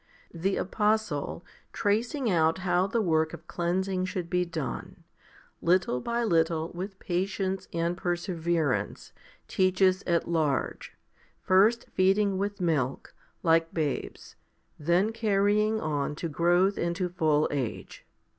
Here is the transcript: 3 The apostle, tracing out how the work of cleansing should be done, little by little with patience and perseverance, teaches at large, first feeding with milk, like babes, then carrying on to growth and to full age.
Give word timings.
3 0.31 0.41
The 0.41 0.55
apostle, 0.57 1.45
tracing 1.73 2.27
out 2.27 2.57
how 2.65 2.87
the 2.87 3.03
work 3.03 3.35
of 3.35 3.45
cleansing 3.47 4.05
should 4.05 4.31
be 4.31 4.43
done, 4.43 5.03
little 5.61 5.99
by 6.01 6.23
little 6.23 6.71
with 6.73 6.97
patience 6.97 7.67
and 7.71 7.95
perseverance, 7.95 9.13
teaches 9.47 10.01
at 10.07 10.27
large, 10.27 10.95
first 11.39 11.85
feeding 11.93 12.39
with 12.39 12.59
milk, 12.59 13.13
like 13.43 13.75
babes, 13.75 14.35
then 14.79 15.11
carrying 15.11 15.79
on 15.79 16.15
to 16.15 16.27
growth 16.27 16.79
and 16.79 16.95
to 16.95 17.07
full 17.07 17.47
age. 17.51 18.03